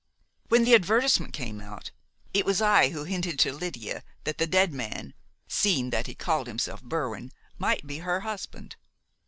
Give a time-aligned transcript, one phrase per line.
[0.49, 1.91] "When the advertisement came out,
[2.33, 5.13] it was I who hinted to Lydia that the dead man
[5.47, 8.77] seeing that he was called Berwin might be her husband.